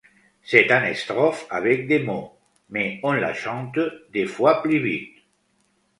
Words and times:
C'est 0.41 0.65
une 0.71 0.95
strophe 0.95 1.45
avec 1.51 1.87
des 1.87 1.99
mots, 1.99 2.35
mais 2.71 2.99
on 3.03 3.11
la 3.11 3.35
chante 3.35 3.77
deux 4.11 4.25
fois 4.25 4.63
plus 4.63 4.81
vite. 4.81 5.19